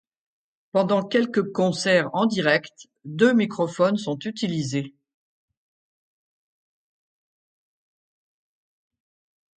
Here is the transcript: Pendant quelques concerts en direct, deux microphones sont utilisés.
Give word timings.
Pendant 0.71 1.05
quelques 1.05 1.51
concerts 1.51 2.09
en 2.13 2.25
direct, 2.25 2.87
deux 3.05 3.35
microphones 3.35 3.97
sont 3.97 4.17
utilisés. 4.25 4.95